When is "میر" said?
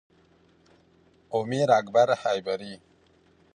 1.49-1.69